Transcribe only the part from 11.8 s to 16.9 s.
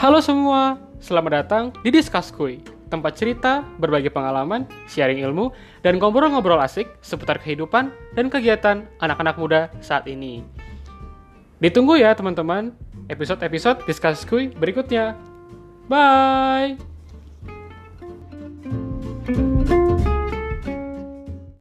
ya teman-teman episode-episode Discuss Kui berikutnya. Bye!